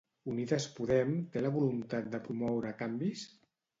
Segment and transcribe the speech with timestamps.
[0.31, 3.29] Unides Podem té la voluntat de promoure canvis?